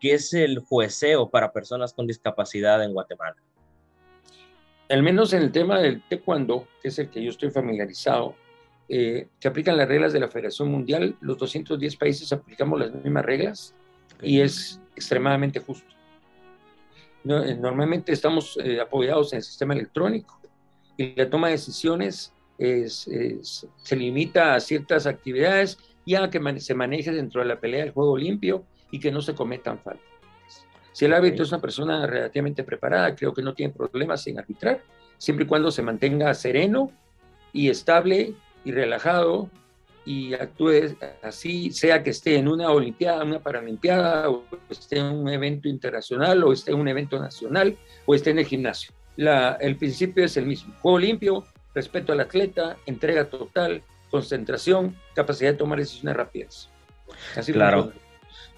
que 0.00 0.14
es 0.14 0.32
el 0.34 0.60
jueceo 0.60 1.30
para 1.30 1.52
personas 1.52 1.92
con 1.92 2.06
discapacidad 2.06 2.82
en 2.82 2.92
Guatemala? 2.92 3.36
Al 4.88 5.02
menos 5.02 5.32
en 5.32 5.42
el 5.42 5.52
tema 5.52 5.80
del 5.80 6.02
taekwondo, 6.08 6.68
que 6.82 6.88
es 6.88 6.98
el 6.98 7.08
que 7.08 7.22
yo 7.22 7.30
estoy 7.30 7.50
familiarizado, 7.50 8.34
eh, 8.88 9.28
se 9.38 9.48
aplican 9.48 9.76
las 9.76 9.88
reglas 9.88 10.12
de 10.12 10.20
la 10.20 10.28
Federación 10.28 10.70
Mundial, 10.70 11.16
los 11.20 11.38
210 11.38 11.96
países 11.96 12.32
aplicamos 12.32 12.78
las 12.78 12.92
mismas 12.92 13.24
reglas 13.24 13.74
y 14.20 14.40
es 14.40 14.80
extremadamente 14.94 15.60
justo. 15.60 15.94
Eh, 17.24 17.56
normalmente 17.58 18.12
estamos 18.12 18.58
eh, 18.62 18.80
apoyados 18.80 19.32
en 19.32 19.38
el 19.38 19.42
sistema 19.44 19.74
electrónico 19.74 20.41
y 20.96 21.14
la 21.14 21.28
toma 21.28 21.48
de 21.48 21.54
decisiones 21.54 22.32
se 22.58 23.96
limita 23.96 24.54
a 24.54 24.60
ciertas 24.60 25.06
actividades 25.06 25.78
ya 26.04 26.28
que 26.30 26.60
se 26.60 26.74
maneje 26.74 27.12
dentro 27.12 27.40
de 27.40 27.48
la 27.48 27.60
pelea 27.60 27.84
del 27.84 27.92
juego 27.92 28.16
limpio 28.16 28.64
y 28.90 29.00
que 29.00 29.10
no 29.10 29.20
se 29.20 29.34
cometan 29.34 29.78
faltas. 29.78 30.06
Si 30.92 31.04
el 31.06 31.14
árbitro 31.14 31.44
es 31.44 31.50
una 31.50 31.60
persona 31.60 32.06
relativamente 32.06 32.64
preparada, 32.64 33.14
creo 33.14 33.32
que 33.32 33.42
no 33.42 33.54
tiene 33.54 33.72
problemas 33.72 34.26
en 34.26 34.38
arbitrar, 34.38 34.82
siempre 35.16 35.44
y 35.44 35.48
cuando 35.48 35.70
se 35.70 35.82
mantenga 35.82 36.34
sereno 36.34 36.90
y 37.52 37.70
estable 37.70 38.34
y 38.64 38.72
relajado 38.72 39.48
y 40.04 40.34
actúe 40.34 40.96
así, 41.22 41.70
sea 41.70 42.02
que 42.02 42.10
esté 42.10 42.36
en 42.36 42.48
una 42.48 42.70
Olimpiada, 42.70 43.24
una 43.24 43.40
Paralimpiada, 43.40 44.28
o 44.28 44.44
esté 44.68 44.98
en 44.98 45.06
un 45.06 45.28
evento 45.28 45.68
internacional, 45.68 46.42
o 46.42 46.52
esté 46.52 46.72
en 46.72 46.80
un 46.80 46.88
evento 46.88 47.18
nacional, 47.18 47.78
o 48.04 48.14
esté 48.14 48.30
en 48.30 48.40
el 48.40 48.46
gimnasio. 48.46 48.92
La, 49.16 49.58
el 49.60 49.76
principio 49.76 50.24
es 50.24 50.36
el 50.36 50.46
mismo. 50.46 50.74
Juego 50.80 50.98
limpio, 50.98 51.44
respeto 51.74 52.12
al 52.12 52.20
atleta, 52.20 52.76
entrega 52.86 53.28
total, 53.28 53.82
concentración, 54.10 54.96
capacidad 55.14 55.52
de 55.52 55.58
tomar 55.58 55.78
decisiones 55.78 56.16
rápidas. 56.16 56.68
Así 57.36 57.52
claro. 57.52 57.92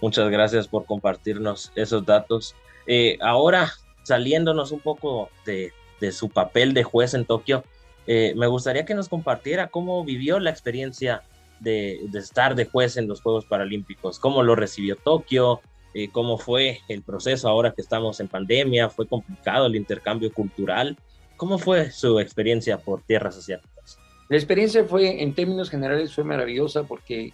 Muchas 0.01 0.29
gracias 0.31 0.69
por 0.69 0.85
compartirnos 0.85 1.73
esos 1.75 2.05
datos. 2.05 2.55
Eh, 2.87 3.17
ahora, 3.21 3.73
saliéndonos 4.03 4.73
un 4.73 4.81
poco 4.81 5.31
de, 5.47 5.73
su 6.13 6.29
papel 6.29 6.75
de 6.75 6.83
juez 6.83 7.15
en 7.15 7.25
Tokio, 7.25 7.65
eh, 8.07 8.35
me 8.37 8.47
gustaría 8.47 8.85
que 8.85 8.95
nos 8.95 9.09
compartiera 9.09 9.69
cómo 9.69 10.05
vivió 10.05 10.39
la 10.39 10.51
experiencia 10.51 11.23
de, 11.61 12.01
estar 12.13 12.55
de 12.55 12.67
juez 12.67 12.99
en 12.99 13.09
los 13.09 13.23
Juegos 13.23 13.47
Paralímpicos, 13.47 14.19
cómo 14.19 14.43
lo 14.43 14.55
recibió 14.55 14.97
Tokio, 14.97 15.63
eh, 15.95 16.09
cómo 16.11 16.39
fue 16.39 16.81
el 16.89 17.03
proceso 17.03 17.49
ahora 17.49 17.73
que 17.73 17.81
estamos 17.81 18.19
en 18.19 18.27
pandemia, 18.29 18.91
fue 18.91 19.07
complicado 19.07 19.67
el 19.67 19.77
intercambio 19.77 20.33
cultural, 20.33 20.99
cómo 21.37 21.57
fue 21.57 21.91
su 21.93 22.19
experiencia 22.19 22.79
por 22.79 23.03
tierras 23.03 23.39
asiáticas. 23.39 23.99
La 24.29 24.37
experiencia 24.37 24.85
fue, 24.85 25.23
en 25.23 25.35
términos 25.35 25.71
generales, 25.71 26.15
fue 26.15 26.25
maravillosa 26.25 26.83
porque 26.83 27.33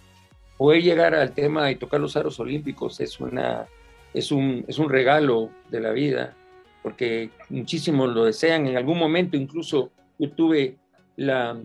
poder 0.57 0.83
llegar 0.83 1.15
al 1.15 1.33
tema 1.33 1.71
y 1.71 1.75
tocar 1.75 1.99
los 1.99 2.15
aros 2.15 2.39
olímpicos 2.39 2.99
es, 2.99 3.19
una, 3.19 3.65
es, 4.13 4.31
un, 4.31 4.63
es 4.67 4.77
un 4.77 4.89
regalo 4.89 5.49
de 5.69 5.79
la 5.79 5.91
vida, 5.91 6.35
porque 6.83 7.31
muchísimos 7.49 8.13
lo 8.13 8.25
desean. 8.25 8.67
En 8.67 8.77
algún 8.77 8.99
momento 8.99 9.37
incluso 9.37 9.89
yo 10.19 10.29
tuve, 10.31 10.77
la, 11.15 11.59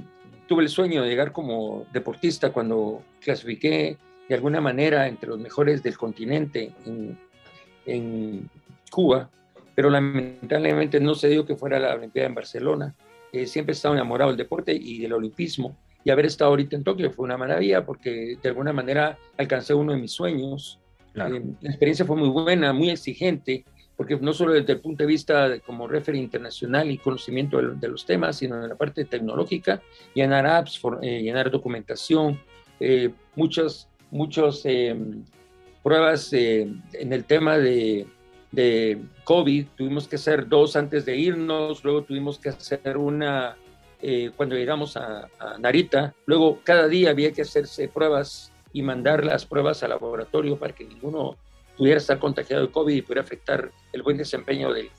tuve 0.48 0.62
el 0.62 0.70
sueño 0.70 1.02
de 1.02 1.10
llegar 1.10 1.32
como 1.32 1.84
deportista 1.92 2.52
cuando 2.52 3.02
clasifiqué 3.20 3.98
de 4.28 4.34
alguna 4.34 4.60
manera 4.60 5.06
entre 5.06 5.28
los 5.28 5.38
mejores 5.38 5.82
del 5.82 5.96
continente 5.96 6.72
en, 6.84 7.18
en 7.86 8.50
Cuba, 8.90 9.30
pero 9.74 9.90
lamentablemente 9.90 11.00
no 11.00 11.14
se 11.14 11.28
dio 11.28 11.46
que 11.46 11.56
fuera 11.56 11.78
la 11.78 11.94
Olimpiada 11.94 12.28
en 12.28 12.34
Barcelona. 12.34 12.94
Eh, 13.32 13.46
siempre 13.46 13.72
he 13.72 13.76
estado 13.76 13.94
enamorado 13.94 14.30
del 14.30 14.38
deporte 14.38 14.72
y 14.72 14.98
del 14.98 15.12
olimpismo 15.12 15.76
y 16.06 16.10
haber 16.10 16.26
estado 16.26 16.50
ahorita 16.50 16.76
en 16.76 16.84
Tokio 16.84 17.10
fue 17.10 17.24
una 17.24 17.36
maravilla 17.36 17.84
porque 17.84 18.38
de 18.40 18.48
alguna 18.48 18.72
manera 18.72 19.18
alcancé 19.36 19.74
uno 19.74 19.92
de 19.92 19.98
mis 19.98 20.12
sueños. 20.12 20.78
Eh, 21.16 21.42
la 21.60 21.68
experiencia 21.68 22.04
fue 22.04 22.14
muy 22.14 22.28
buena, 22.28 22.72
muy 22.72 22.90
exigente, 22.90 23.64
porque 23.96 24.16
no 24.16 24.32
solo 24.32 24.52
desde 24.52 24.74
el 24.74 24.80
punto 24.80 25.02
de 25.02 25.08
vista 25.08 25.48
de, 25.48 25.60
como 25.60 25.88
referee 25.88 26.20
internacional 26.20 26.92
y 26.92 26.98
conocimiento 26.98 27.60
de, 27.60 27.88
los 27.88 28.06
temas, 28.06 28.36
sino 28.36 28.62
en 28.62 28.68
la 28.68 28.76
parte 28.76 29.04
tecnológica, 29.04 29.82
llenar 30.14 30.46
apps, 30.46 30.80
eh, 31.02 31.22
llenar 31.22 31.50
documentación, 31.50 32.38
eh, 32.78 33.10
muchas, 33.34 33.88
muchas 34.10 34.62
pruebas 35.82 36.32
en 36.32 36.82
el 37.12 37.24
tema 37.24 37.58
de, 37.58 38.06
de 38.52 38.98
COVID, 39.24 39.66
tuvimos 39.76 40.08
que 40.08 40.16
hacer 40.16 40.48
dos 40.48 40.76
antes 40.76 41.04
de 41.04 41.16
irnos, 41.16 41.84
luego 41.84 42.02
tuvimos 42.02 42.38
que 42.38 42.48
hacer 42.48 42.96
una 42.96 43.56
eh, 44.00 44.30
cuando 44.36 44.56
llegamos 44.56 44.96
a, 44.96 45.28
Narita. 45.58 46.14
Luego, 46.26 46.60
cada 46.64 46.88
día 46.88 47.10
había 47.10 47.32
que 47.32 47.42
hacerse 47.42 47.88
pruebas 47.88 48.52
y 48.72 48.82
mandar 48.82 49.24
las 49.24 49.46
pruebas 49.46 49.82
al 49.82 49.90
laboratorio 49.90 50.58
para 50.58 50.74
que 50.74 50.84
ninguno 50.84 51.36
pudiera 51.76 51.98
estar 51.98 52.18
contagiado 52.18 52.66
de 52.66 52.72
COVID 52.72 52.94
y 52.94 53.02
pudiera 53.02 53.22
afectar 53.22 53.70
el 53.92 54.02
buen 54.02 54.16
desempeño 54.16 54.72
del, 54.72 54.90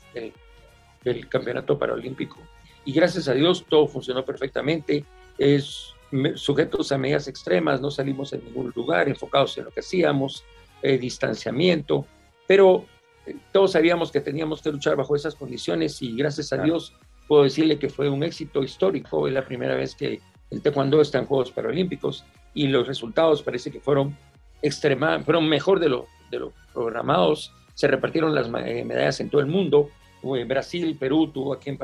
del, 1.04 1.28
campeonato 1.28 1.78
paralímpico. 1.78 2.38
Y 2.84 2.92
gracias 2.92 3.28
a 3.28 3.34
Dios 3.34 3.64
todo 3.68 3.86
funcionó 3.86 4.24
perfectamente. 4.24 5.04
Es 5.36 5.94
sujetos 6.34 6.92
a 6.92 6.98
medidas 6.98 7.28
extremas, 7.28 7.80
no 7.80 7.90
salimos 7.90 8.32
en 8.32 8.44
ningún 8.44 8.72
lugar, 8.74 9.08
enfocados 9.08 9.56
en 9.58 9.64
lo 9.64 9.70
que 9.70 9.80
hacíamos, 9.80 10.44
eh, 10.82 10.98
distanciamiento, 10.98 12.06
pero 12.46 12.86
eh, 13.26 13.36
todos 13.52 13.72
sabíamos 13.72 14.10
que 14.10 14.20
teníamos 14.20 14.62
que 14.62 14.72
luchar 14.72 14.96
bajo 14.96 15.16
esas 15.16 15.34
condiciones 15.34 16.00
y 16.02 16.16
gracias 16.16 16.52
a 16.52 16.62
Dios 16.62 16.94
puedo 17.26 17.44
decirle 17.44 17.78
que 17.78 17.90
fue 17.90 18.08
un 18.08 18.22
éxito 18.22 18.62
histórico. 18.62 19.28
Es 19.28 19.34
la 19.34 19.44
primera 19.44 19.74
vez 19.74 19.94
que 19.94 20.20
el 20.50 20.62
taekwondo 20.62 21.00
está 21.00 21.18
en 21.18 21.26
Juegos 21.26 21.52
Paralímpicos 21.52 22.24
y 22.54 22.66
los 22.68 22.86
resultados 22.88 23.42
parece 23.42 23.70
que 23.70 23.80
fueron 23.80 24.16
extrema, 24.62 25.20
fueron 25.20 25.48
mejor 25.48 25.78
de 25.78 25.90
lo, 25.90 26.06
de 26.30 26.38
lo 26.38 26.52
programados. 26.72 27.52
Se 27.74 27.86
repartieron 27.86 28.34
las 28.34 28.48
eh, 28.66 28.84
medallas 28.84 29.20
en 29.20 29.30
todo 29.30 29.40
el 29.40 29.46
mundo. 29.46 29.90
En 30.22 30.48
Brasil, 30.48 30.96
Perú 30.98 31.30
tuvo 31.30 31.52
aquí 31.52 31.70
en, 31.70 31.78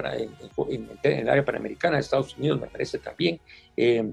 en, 0.69 1.19
el 1.19 1.29
área 1.29 1.45
panamericana, 1.45 1.99
Estados 1.99 2.37
Unidos 2.37 2.61
me 2.61 2.67
parece 2.67 2.99
también. 2.99 3.41
Eh, 3.77 4.13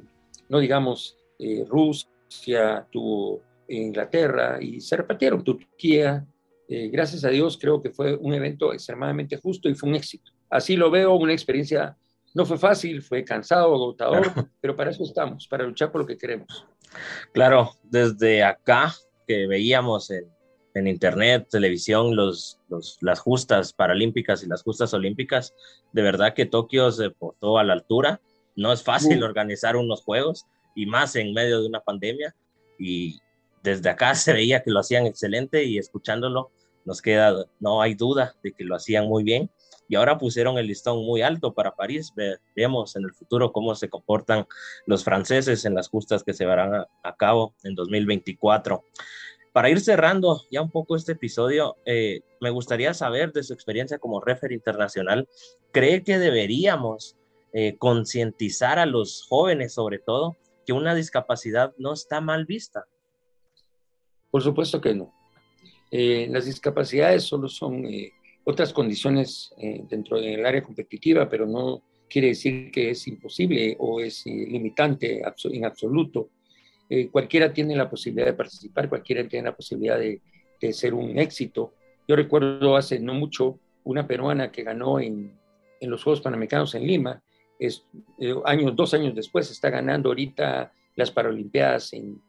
no 0.49 0.59
digamos, 0.59 1.17
eh, 1.39 1.65
Rusia 1.67 2.85
tuvo 2.91 3.41
Inglaterra 3.67 4.61
y 4.61 4.79
se 4.81 4.97
repartieron 4.97 5.43
Turquía. 5.43 6.25
gracias 6.67 7.25
a 7.25 7.29
Dios 7.29 7.57
creo 7.59 7.81
que 7.81 7.89
fue 7.89 8.15
un 8.15 8.33
evento 8.33 8.73
extremadamente 8.73 9.37
justo 9.37 9.67
y 9.69 9.75
fue 9.75 9.89
un 9.89 9.95
éxito 9.95 10.31
así 10.51 10.75
lo 10.75 10.91
veo, 10.91 11.15
una 11.15 11.31
experiencia 11.31 11.97
no 12.35 12.45
fue 12.45 12.57
fácil, 12.57 13.01
fue 13.01 13.23
cansado, 13.23 13.73
agotador, 13.73 14.31
pero 14.61 14.75
para 14.75 14.91
eso 14.91 15.03
estamos, 15.03 15.47
para 15.47 15.63
luchar 15.63 15.91
por 15.91 16.01
lo 16.01 16.07
que 16.07 16.17
queremos. 16.17 16.67
Claro, 17.33 17.71
desde 17.83 18.43
acá 18.43 18.93
que 19.27 19.47
veíamos 19.47 20.11
en, 20.73 20.87
internet, 20.87 21.47
televisión, 21.49 22.15
los, 22.15 22.59
las 23.01 23.19
justas 23.19 23.73
paralímpicas 23.73 24.43
y 24.43 24.47
las 24.47 24.63
justas 24.63 24.93
olímpicas, 24.93 25.53
de 25.91 26.01
verdad 26.01 26.33
que 26.33 26.45
Tokio 26.45 26.91
se 26.91 27.09
portó 27.09 27.57
a 27.57 27.63
la 27.63 27.73
altura. 27.73 28.21
No 28.55 28.73
es 28.73 28.83
fácil 28.83 29.23
organizar 29.23 29.75
unos 29.75 30.03
juegos 30.03 30.45
y 30.75 30.85
más 30.85 31.15
en 31.15 31.33
medio 31.33 31.61
de 31.61 31.67
una 31.67 31.81
pandemia. 31.81 32.35
Y 32.79 33.19
desde 33.63 33.89
acá 33.89 34.15
se 34.15 34.33
veía 34.33 34.63
que 34.63 34.71
lo 34.71 34.79
hacían 34.79 35.05
excelente 35.05 35.63
y 35.63 35.77
escuchándolo 35.77 36.51
nos 36.83 37.01
queda, 37.01 37.45
no 37.59 37.81
hay 37.81 37.93
duda 37.93 38.35
de 38.43 38.53
que 38.53 38.63
lo 38.63 38.75
hacían 38.75 39.07
muy 39.07 39.23
bien 39.23 39.51
y 39.91 39.95
ahora 39.95 40.17
pusieron 40.17 40.57
el 40.57 40.67
listón 40.67 41.05
muy 41.05 41.21
alto 41.21 41.53
para 41.53 41.75
París. 41.75 42.13
Veremos 42.55 42.95
en 42.95 43.03
el 43.03 43.13
futuro 43.13 43.51
cómo 43.51 43.75
se 43.75 43.89
comportan 43.89 44.47
los 44.85 45.03
franceses 45.03 45.65
en 45.65 45.75
las 45.75 45.89
justas 45.89 46.23
que 46.23 46.33
se 46.33 46.45
verán 46.45 46.85
a, 47.03 47.15
cabo 47.17 47.55
en 47.63 47.75
2024. 47.75 48.85
Para 49.51 49.70
ir 49.70 49.81
cerrando 49.81 50.43
ya 50.50 50.62
un 50.62 50.72
poco 50.72 50.96
este 50.96 51.12
episodio, 51.12 51.75
eh, 51.86 52.22
me 52.39 52.50
gustaría 52.50 52.93
saber 52.93 53.34
de 53.34 53.43
su 53.43 53.53
experiencia 53.53 54.00
como 54.00 54.22
referee 54.22 54.55
internacional, 54.55 55.27
¿cree 55.74 56.03
que 56.03 56.20
deberíamos 56.20 57.17
eh, 57.51 57.75
concientizar 57.77 58.79
a 58.79 58.86
los 58.86 59.25
jóvenes 59.27 59.74
sobre 59.74 60.00
todo 60.00 60.38
que 60.65 60.72
una 60.72 60.96
discapacidad 60.96 61.74
no 61.77 61.91
está 61.91 62.22
mal 62.22 62.46
vista? 62.46 62.86
Por 64.29 64.41
supuesto 64.41 64.79
que 64.79 64.96
no. 64.96 65.13
Eh, 65.91 66.27
las 66.29 66.46
discapacidades 66.46 67.24
solo 67.24 67.50
son 67.50 67.84
otras 68.46 68.72
condiciones 68.72 69.53
dentro 69.89 70.22
del 70.22 70.46
área 70.46 70.63
competitiva, 70.63 71.29
pero 71.29 71.46
no 71.46 71.84
quiere 72.10 72.29
decir 72.29 72.72
que 72.72 72.91
es 72.91 73.05
imposible 73.05 73.75
o 73.79 74.00
es 74.00 74.25
limitante 74.25 75.22
en 75.43 75.65
absoluto. 75.65 76.29
Eh, 76.93 77.10
cualquiera 77.10 77.53
tiene 77.53 77.75
la 77.75 77.89
posibilidad 77.89 78.27
de 78.27 78.33
participar, 78.33 78.89
cualquiera 78.89 79.25
tiene 79.27 79.50
la 79.50 79.55
posibilidad 79.55 79.98
de, 79.98 80.21
de, 80.60 80.74
ser 80.74 80.93
un 80.93 81.17
éxito. 81.17 81.74
Yo 82.07 82.15
recuerdo 82.15 82.75
hace 82.75 83.00
no 83.00 83.13
mucho 83.13 83.60
una 83.86 84.05
peruana 84.05 84.51
que 84.51 84.63
ganó 84.63 85.00
en, 85.00 85.31
en 85.79 85.89
los 85.89 86.03
Juegos 86.03 86.21
Panamericanos 86.21 86.75
en 86.75 86.86
Lima, 86.86 87.24
es, 87.57 87.86
años, 88.43 88.75
dos 88.75 88.93
años 88.93 89.15
después 89.15 89.50
está 89.50 89.69
ganando 89.69 90.10
ahorita 90.10 90.74
las 90.95 91.12
Paralimpiadas 91.12 91.93
en, 91.93 92.21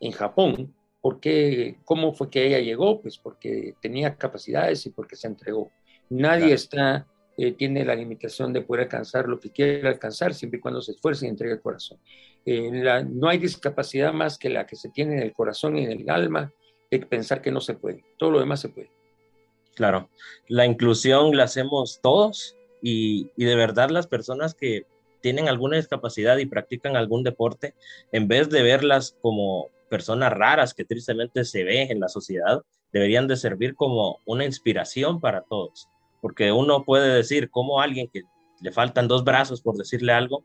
en 0.00 0.12
Japón 0.12 0.72
¿Por 1.04 1.20
qué? 1.20 1.76
¿Cómo 1.84 2.14
fue 2.14 2.30
que 2.30 2.46
ella 2.46 2.60
llegó? 2.60 3.02
Pues 3.02 3.18
porque 3.18 3.74
tenía 3.82 4.16
capacidades 4.16 4.86
y 4.86 4.90
porque 4.90 5.16
se 5.16 5.26
entregó. 5.26 5.70
Nadie 6.08 6.54
está, 6.54 7.06
eh, 7.36 7.52
tiene 7.52 7.84
la 7.84 7.94
limitación 7.94 8.52
de 8.52 8.62
poder 8.62 8.84
alcanzar 8.84 9.28
lo 9.28 9.40
que 9.40 9.50
quiere 9.50 9.88
alcanzar 9.88 10.34
siempre 10.34 10.58
y 10.58 10.60
cuando 10.60 10.80
se 10.80 10.92
esfuerce 10.92 11.26
y 11.26 11.28
entregue 11.28 11.54
el 11.54 11.60
corazón. 11.60 11.98
Eh, 12.46 12.70
no 13.10 13.28
hay 13.28 13.38
discapacidad 13.38 14.12
más 14.12 14.38
que 14.38 14.50
la 14.50 14.66
que 14.66 14.76
se 14.76 14.90
tiene 14.90 15.14
en 15.14 15.22
el 15.22 15.32
corazón 15.32 15.76
y 15.76 15.84
en 15.84 15.92
el 15.92 16.10
alma 16.10 16.52
de 16.90 17.00
pensar 17.00 17.42
que 17.42 17.50
no 17.50 17.60
se 17.60 17.74
puede. 17.74 18.04
Todo 18.18 18.30
lo 18.30 18.40
demás 18.40 18.60
se 18.60 18.68
puede. 18.68 18.90
Claro, 19.74 20.08
la 20.48 20.66
inclusión 20.66 21.36
la 21.36 21.44
hacemos 21.44 22.00
todos 22.00 22.56
y, 22.80 23.30
y 23.36 23.44
de 23.44 23.56
verdad 23.56 23.90
las 23.90 24.06
personas 24.06 24.54
que 24.54 24.86
tienen 25.20 25.48
alguna 25.48 25.78
discapacidad 25.78 26.36
y 26.36 26.46
practican 26.46 26.96
algún 26.96 27.22
deporte, 27.22 27.74
en 28.12 28.28
vez 28.28 28.50
de 28.50 28.62
verlas 28.62 29.16
como 29.22 29.70
personas 29.88 30.32
raras 30.32 30.74
que 30.74 30.84
tristemente 30.84 31.44
se 31.44 31.64
ve 31.64 31.82
en 31.84 31.98
la 31.98 32.08
sociedad, 32.08 32.62
deberían 32.92 33.26
de 33.26 33.36
servir 33.36 33.74
como 33.74 34.20
una 34.26 34.44
inspiración 34.44 35.20
para 35.20 35.42
todos, 35.42 35.88
porque 36.24 36.52
uno 36.52 36.86
puede 36.86 37.16
decir 37.16 37.50
cómo 37.50 37.82
alguien 37.82 38.08
que 38.08 38.22
le 38.62 38.72
faltan 38.72 39.08
dos 39.08 39.24
brazos, 39.24 39.60
por 39.60 39.76
decirle 39.76 40.10
algo, 40.14 40.42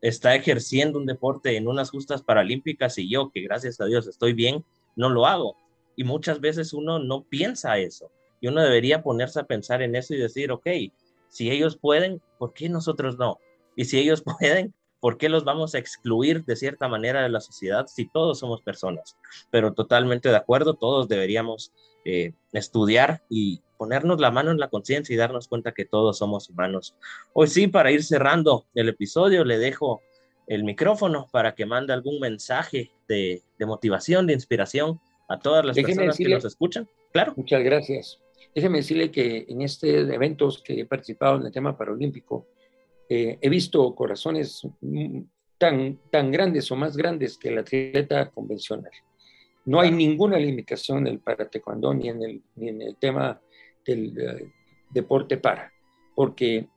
está 0.00 0.34
ejerciendo 0.34 0.98
un 0.98 1.06
deporte 1.06 1.56
en 1.56 1.68
unas 1.68 1.88
justas 1.90 2.20
paralímpicas 2.20 2.98
y 2.98 3.08
yo, 3.08 3.30
que 3.30 3.42
gracias 3.42 3.80
a 3.80 3.84
Dios 3.84 4.08
estoy 4.08 4.32
bien, 4.32 4.64
no 4.96 5.08
lo 5.08 5.26
hago. 5.26 5.54
Y 5.94 6.02
muchas 6.02 6.40
veces 6.40 6.72
uno 6.72 6.98
no 6.98 7.22
piensa 7.22 7.78
eso. 7.78 8.10
Y 8.40 8.48
uno 8.48 8.60
debería 8.60 9.04
ponerse 9.04 9.38
a 9.38 9.44
pensar 9.44 9.82
en 9.82 9.94
eso 9.94 10.14
y 10.14 10.18
decir, 10.18 10.50
ok, 10.50 10.66
si 11.28 11.48
ellos 11.48 11.76
pueden, 11.76 12.20
¿por 12.36 12.52
qué 12.52 12.68
nosotros 12.68 13.16
no? 13.16 13.38
Y 13.76 13.84
si 13.84 14.00
ellos 14.00 14.24
pueden, 14.40 14.74
¿por 15.00 15.16
qué 15.18 15.28
los 15.28 15.44
vamos 15.44 15.74
a 15.74 15.78
excluir 15.78 16.44
de 16.44 16.56
cierta 16.56 16.88
manera 16.88 17.22
de 17.22 17.28
la 17.28 17.40
sociedad 17.40 17.86
si 17.86 18.06
todos 18.06 18.38
somos 18.38 18.62
personas? 18.62 19.16
Pero 19.50 19.72
totalmente 19.72 20.28
de 20.28 20.36
acuerdo, 20.36 20.74
todos 20.74 21.08
deberíamos 21.08 21.72
eh, 22.04 22.32
estudiar 22.52 23.22
y 23.28 23.62
ponernos 23.78 24.20
la 24.20 24.30
mano 24.30 24.50
en 24.50 24.58
la 24.58 24.68
conciencia 24.68 25.14
y 25.14 25.16
darnos 25.16 25.48
cuenta 25.48 25.72
que 25.72 25.86
todos 25.86 26.18
somos 26.18 26.50
humanos. 26.50 26.94
Hoy 27.32 27.48
sí, 27.48 27.66
para 27.66 27.90
ir 27.90 28.04
cerrando 28.04 28.66
el 28.74 28.90
episodio, 28.90 29.44
le 29.44 29.58
dejo 29.58 30.02
el 30.46 30.64
micrófono 30.64 31.28
para 31.30 31.54
que 31.54 31.64
mande 31.64 31.92
algún 31.92 32.20
mensaje 32.20 32.90
de, 33.08 33.42
motivación, 33.60 34.26
de 34.26 34.34
inspiración 34.34 35.00
a 35.28 35.38
todas 35.38 35.64
las 35.64 35.76
personas 35.76 36.16
que 36.16 36.28
nos 36.28 36.44
escuchan. 36.44 36.88
Claro. 37.12 37.34
Muchas 37.36 37.62
gracias. 37.62 38.20
Déjeme 38.54 38.78
decirle 38.78 39.10
que 39.10 39.46
en 39.48 39.62
este 39.62 40.00
eventos 40.00 40.62
que 40.62 40.80
he 40.80 40.84
participado 40.84 41.36
en 41.36 41.46
el 41.46 41.52
tema 41.52 41.76
paralímpico, 41.76 42.46
eh, 43.12 43.38
he 43.40 43.48
visto 43.48 43.92
corazones 43.96 44.62
tan, 45.58 45.98
tan 46.12 46.30
grandes 46.30 46.70
o 46.70 46.76
más 46.76 46.96
grandes 46.96 47.36
que 47.36 47.48
el 47.48 47.58
atleta 47.58 48.30
convencional. 48.30 48.92
No 49.64 49.80
hay 49.80 49.90
ninguna 49.90 50.38
limitación 50.38 50.98
en 50.98 51.14
el 51.14 51.18
para 51.18 51.50
taekwondo 51.50 51.92
ni 51.92 52.08
en 52.08 52.22
el, 52.22 52.42
ni 52.54 52.68
en 52.68 52.82
el 52.82 52.96
tema 52.96 53.40
del 53.84 54.16
eh, 54.16 54.52
deporte 54.88 55.38
para, 55.38 55.72
porque 56.14 56.68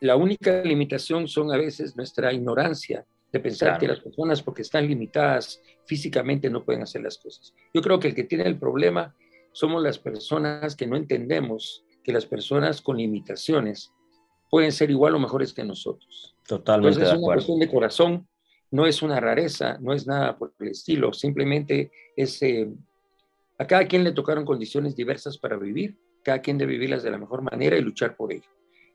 la 0.00 0.16
única 0.16 0.62
limitación 0.62 1.28
son 1.28 1.52
a 1.52 1.58
veces 1.58 1.94
nuestra 1.94 2.32
ignorancia 2.32 3.04
de 3.30 3.40
pensar 3.40 3.78
que 3.78 3.88
las 3.88 4.00
personas 4.00 4.42
porque 4.42 4.62
están 4.62 4.88
limitadas 4.88 5.60
físicamente 5.84 6.48
no 6.48 6.64
pueden 6.64 6.84
hacer 6.84 7.02
las 7.02 7.18
cosas. 7.18 7.52
Yo 7.74 7.82
creo 7.82 8.00
que 8.00 8.08
el 8.08 8.14
que 8.14 8.24
tiene 8.24 8.44
el 8.44 8.58
problema 8.58 9.14
somos 9.52 9.82
las 9.82 9.98
personas 9.98 10.74
que 10.74 10.86
no 10.86 10.96
entendemos 10.96 11.84
que 12.02 12.12
las 12.12 12.24
personas 12.24 12.80
con 12.80 12.96
limitaciones 12.96 13.92
pueden 14.50 14.72
ser 14.72 14.90
igual 14.90 15.14
o 15.14 15.18
mejores 15.18 15.52
que 15.52 15.64
nosotros. 15.64 16.34
Totalmente. 16.46 16.98
Entonces 16.98 17.14
es 17.14 17.22
una 17.22 17.34
cuestión 17.34 17.58
de 17.58 17.70
corazón, 17.70 18.28
no 18.70 18.86
es 18.86 19.02
una 19.02 19.20
rareza, 19.20 19.78
no 19.80 19.92
es 19.92 20.06
nada 20.06 20.36
por 20.36 20.54
el 20.60 20.68
estilo, 20.68 21.12
simplemente 21.12 21.90
es, 22.16 22.42
eh, 22.42 22.68
a 23.58 23.66
cada 23.66 23.86
quien 23.86 24.04
le 24.04 24.12
tocaron 24.12 24.44
condiciones 24.44 24.96
diversas 24.96 25.38
para 25.38 25.56
vivir, 25.56 25.96
cada 26.22 26.40
quien 26.40 26.58
debe 26.58 26.72
vivirlas 26.72 27.02
de 27.02 27.10
la 27.10 27.18
mejor 27.18 27.42
manera 27.42 27.76
y 27.76 27.82
luchar 27.82 28.16
por 28.16 28.32
ello. 28.32 28.48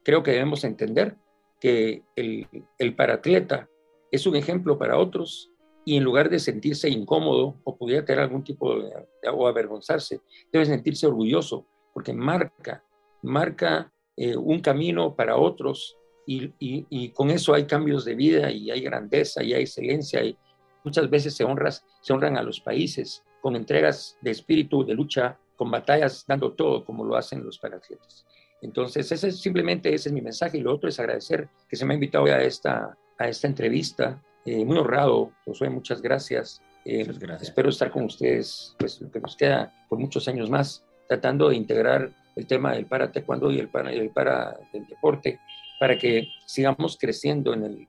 Creo 0.03 0.23
que 0.23 0.31
debemos 0.31 0.63
entender 0.63 1.15
que 1.59 2.03
el, 2.15 2.47
el 2.77 2.95
paratleta 2.95 3.69
es 4.11 4.25
un 4.25 4.35
ejemplo 4.35 4.77
para 4.77 4.97
otros 4.97 5.51
y 5.85 5.97
en 5.97 6.03
lugar 6.03 6.29
de 6.29 6.39
sentirse 6.39 6.89
incómodo 6.89 7.55
o 7.63 7.75
pudiera 7.75 8.05
tener 8.05 8.21
algún 8.21 8.43
tipo 8.43 8.75
de, 8.75 8.91
o 9.31 9.47
avergonzarse, 9.47 10.21
debe 10.51 10.65
sentirse 10.65 11.07
orgulloso 11.07 11.65
porque 11.93 12.13
marca, 12.13 12.83
marca 13.21 13.90
eh, 14.17 14.35
un 14.35 14.59
camino 14.59 15.15
para 15.15 15.37
otros 15.37 15.97
y, 16.25 17.09
con 17.09 17.29
eso 17.29 17.53
hay 17.53 17.65
cambios 17.65 18.05
de 18.05 18.15
vida 18.15 18.51
y 18.51 18.71
hay 18.71 18.81
grandeza 18.81 19.43
y 19.43 19.53
hay 19.53 19.63
excelencia 19.63 20.23
y 20.23 20.37
muchas 20.83 21.09
veces 21.09 21.35
se, 21.35 21.43
honras, 21.43 21.83
se 22.01 22.13
honran 22.13 22.37
a 22.37 22.43
los 22.43 22.59
países 22.59 23.23
con 23.41 23.55
entregas 23.55 24.17
de 24.21 24.31
espíritu, 24.31 24.85
de 24.85 24.93
lucha, 24.93 25.37
con 25.55 25.69
batallas, 25.69 26.23
dando 26.27 26.53
todo 26.53 26.85
como 26.85 27.03
lo 27.03 27.15
hacen 27.15 27.43
los 27.43 27.57
paratletas. 27.57 28.25
Entonces, 28.61 29.11
ese 29.11 29.29
es, 29.29 29.39
simplemente 29.39 29.93
ese 29.93 30.09
es 30.09 30.13
mi 30.13 30.21
mensaje 30.21 30.57
y 30.57 30.61
lo 30.61 30.73
otro 30.73 30.87
es 30.87 30.99
agradecer 30.99 31.49
que 31.67 31.75
se 31.75 31.85
me 31.85 31.93
ha 31.93 31.95
invitado 31.95 32.25
a 32.25 32.41
esta, 32.41 32.97
a 33.17 33.27
esta 33.27 33.47
entrevista. 33.47 34.21
Eh, 34.45 34.63
muy 34.63 34.77
honrado, 34.77 35.31
Josué, 35.45 35.69
muchas 35.69 36.01
gracias. 36.01 36.61
Eh, 36.85 36.99
muchas 36.99 37.19
gracias. 37.19 37.49
Espero 37.49 37.69
estar 37.69 37.91
con 37.91 38.05
ustedes, 38.05 38.75
pues 38.77 39.01
lo 39.01 39.11
que 39.11 39.19
nos 39.19 39.35
queda 39.35 39.73
por 39.89 39.99
muchos 39.99 40.27
años 40.27 40.49
más, 40.49 40.85
tratando 41.07 41.49
de 41.49 41.55
integrar 41.55 42.11
el 42.35 42.47
tema 42.47 42.73
del 42.73 42.85
para 42.85 43.11
taekwondo 43.11 43.51
y 43.51 43.59
el 43.59 43.69
para, 43.69 43.91
el 43.91 44.09
para 44.09 44.57
del 44.71 44.87
deporte, 44.87 45.39
para 45.79 45.97
que 45.97 46.27
sigamos 46.45 46.97
creciendo 46.99 47.53
en, 47.53 47.63
el, 47.63 47.87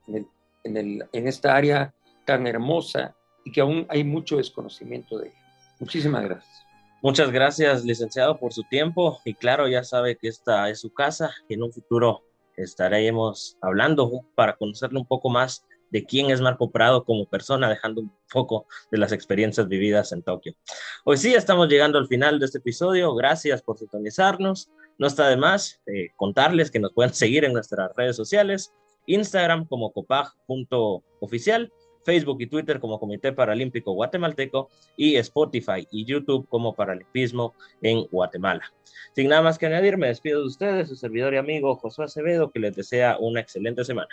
en, 0.63 0.77
el, 0.77 1.03
en, 1.11 1.27
esta 1.27 1.55
área 1.55 1.93
tan 2.25 2.47
hermosa 2.47 3.15
y 3.45 3.51
que 3.51 3.61
aún 3.61 3.85
hay 3.89 4.03
mucho 4.03 4.37
desconocimiento 4.37 5.17
de 5.17 5.27
ella. 5.27 5.37
Muchísimas 5.79 6.23
gracias. 6.23 6.63
Muchas 7.01 7.31
gracias, 7.31 7.83
licenciado, 7.83 8.39
por 8.39 8.53
su 8.53 8.63
tiempo. 8.63 9.19
Y 9.25 9.33
claro, 9.33 9.67
ya 9.67 9.83
sabe 9.83 10.15
que 10.15 10.29
esta 10.29 10.69
es 10.69 10.79
su 10.79 10.93
casa 10.93 11.33
y 11.49 11.55
en 11.55 11.63
un 11.63 11.73
futuro 11.73 12.23
estaremos 12.55 13.57
hablando 13.61 14.09
para 14.35 14.55
conocerlo 14.55 14.99
un 15.01 15.05
poco 15.05 15.29
más 15.29 15.65
de 15.93 16.03
quién 16.03 16.31
es 16.31 16.41
Marco 16.41 16.71
Prado 16.71 17.05
como 17.05 17.27
persona, 17.27 17.69
dejando 17.69 18.01
un 18.01 18.11
poco 18.31 18.65
de 18.91 18.97
las 18.97 19.11
experiencias 19.11 19.67
vividas 19.67 20.11
en 20.11 20.23
Tokio. 20.23 20.55
Hoy 21.05 21.17
sí, 21.17 21.35
estamos 21.35 21.69
llegando 21.69 21.99
al 21.99 22.07
final 22.07 22.39
de 22.39 22.47
este 22.47 22.57
episodio. 22.57 23.13
Gracias 23.13 23.61
por 23.61 23.77
sintonizarnos. 23.77 24.71
No 24.97 25.05
está 25.05 25.29
de 25.29 25.37
más 25.37 25.79
eh, 25.85 26.09
contarles 26.15 26.71
que 26.71 26.79
nos 26.79 26.93
pueden 26.93 27.13
seguir 27.13 27.45
en 27.45 27.53
nuestras 27.53 27.95
redes 27.95 28.15
sociales, 28.15 28.73
Instagram 29.05 29.67
como 29.67 29.91
copag.oficial, 29.91 31.71
Facebook 32.03 32.41
y 32.41 32.47
Twitter 32.47 32.79
como 32.79 32.99
Comité 32.99 33.31
Paralímpico 33.31 33.93
Guatemalteco 33.93 34.69
y 34.97 35.17
Spotify 35.17 35.87
y 35.91 36.05
YouTube 36.05 36.49
como 36.49 36.73
Paralimpismo 36.73 37.53
en 37.83 38.07
Guatemala. 38.07 38.63
Sin 39.15 39.29
nada 39.29 39.43
más 39.43 39.59
que 39.59 39.67
añadir, 39.67 39.97
me 39.97 40.07
despido 40.07 40.39
de 40.39 40.47
ustedes, 40.47 40.89
su 40.89 40.95
servidor 40.95 41.35
y 41.35 41.37
amigo 41.37 41.75
Josué 41.75 42.05
Acevedo, 42.05 42.49
que 42.49 42.59
les 42.59 42.75
desea 42.75 43.17
una 43.19 43.41
excelente 43.41 43.85
semana. 43.85 44.09